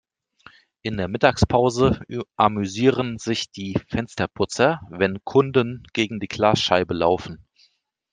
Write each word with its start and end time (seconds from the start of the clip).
In 0.81 0.97
der 0.97 1.07
Mittagspause 1.07 2.01
amüsieren 2.35 3.19
sich 3.19 3.51
die 3.51 3.79
Fensterputzer, 3.87 4.81
wenn 4.89 5.23
Kunden 5.23 5.85
gegen 5.93 6.19
die 6.19 6.27
Glasscheibe 6.27 6.95
laufen. 6.95 7.45